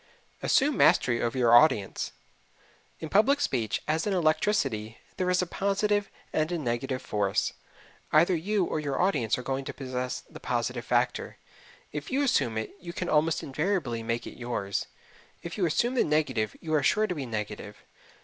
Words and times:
Assume 0.41 0.77
Mastery 0.77 1.21
Over 1.21 1.37
Your 1.37 1.55
Audience 1.55 2.11
In 2.99 3.07
public 3.07 3.39
speech, 3.39 3.83
as 3.87 4.07
in 4.07 4.13
electricity, 4.13 4.97
there 5.17 5.29
is 5.29 5.43
a 5.43 5.45
positive 5.45 6.09
and 6.33 6.51
a 6.51 6.57
negative 6.57 7.03
force. 7.03 7.53
Either 8.11 8.35
you 8.35 8.65
or 8.65 8.79
your 8.79 8.99
audience 8.99 9.37
are 9.37 9.43
going 9.43 9.63
to 9.65 9.75
possess 9.75 10.21
the 10.21 10.39
positive 10.39 10.85
factor. 10.85 11.37
If 11.91 12.09
you 12.09 12.23
assume 12.23 12.57
it 12.57 12.73
you 12.79 12.93
can 12.93 13.09
almost 13.09 13.43
invariably 13.43 14.01
make 14.01 14.25
it 14.25 14.39
yours. 14.39 14.87
If 15.43 15.55
you 15.55 15.67
assume 15.67 15.93
the 15.93 16.03
negative 16.03 16.55
you 16.59 16.73
are 16.73 16.81
sure 16.81 17.05
to 17.05 17.13
be 17.13 17.27
negative. 17.27 17.77